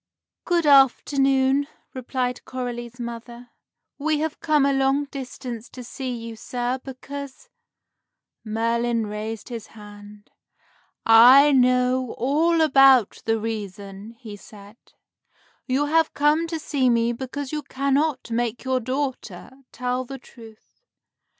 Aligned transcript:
"Good 0.45 0.65
afternoon," 0.65 1.67
replied 1.93 2.43
Coralie's 2.43 2.99
mother; 2.99 3.51
"we 3.99 4.17
have 4.17 4.39
come 4.39 4.65
a 4.65 4.73
long 4.73 5.05
distance 5.05 5.69
to 5.69 5.83
see 5.83 6.09
you, 6.09 6.35
sir, 6.35 6.79
because" 6.83 7.49
Merlin 8.57 9.05
raised 9.05 9.49
his 9.49 9.67
hand. 9.77 10.31
"I 11.05 11.51
know 11.51 12.15
all 12.17 12.61
about 12.61 13.21
the 13.25 13.39
reason," 13.39 14.13
he 14.19 14.35
said. 14.35 14.77
"You 15.67 15.85
have 15.85 16.15
come 16.15 16.47
to 16.47 16.57
see 16.57 16.89
me 16.89 17.13
because 17.13 17.51
you 17.51 17.61
cannot 17.61 18.31
make 18.31 18.63
your 18.63 18.79
daughter 18.79 19.51
tell 19.71 20.03
the 20.03 20.17
truth. 20.17 20.81